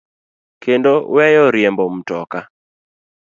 kendo 0.63 0.93
weyo 1.15 1.43
riembo 1.55 1.83
mtoka. 1.95 2.39